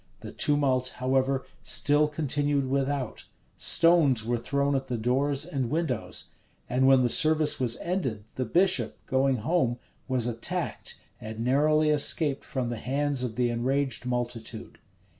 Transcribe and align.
The 0.21 0.31
tumult, 0.31 0.93
however, 0.95 1.45
still 1.61 2.07
continued 2.07 2.65
without: 2.67 3.25
stones 3.55 4.25
were 4.25 4.39
thrown 4.39 4.75
at 4.75 4.87
the 4.87 4.97
doors 4.97 5.45
and 5.45 5.69
windows: 5.69 6.29
and 6.67 6.87
when 6.87 7.03
the 7.03 7.07
service 7.07 7.59
was 7.59 7.77
ended, 7.77 8.23
the 8.33 8.45
bishop, 8.45 8.97
going 9.05 9.35
home, 9.35 9.77
was 10.07 10.25
attacked, 10.25 10.99
and 11.19 11.41
narrowly 11.45 11.91
escaped 11.91 12.43
from 12.43 12.69
the 12.69 12.77
hands 12.77 13.21
of 13.21 13.35
the 13.35 13.51
enraged 13.51 14.07
multitude. 14.07 14.79